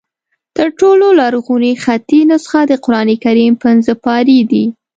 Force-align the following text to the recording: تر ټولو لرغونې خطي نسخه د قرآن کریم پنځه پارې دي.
تر 0.57 0.67
ټولو 0.79 1.07
لرغونې 1.19 1.71
خطي 1.83 2.19
نسخه 2.31 2.61
د 2.67 2.73
قرآن 2.85 3.09
کریم 3.23 3.53
پنځه 3.63 3.93
پارې 4.05 4.39
دي. 4.51 4.65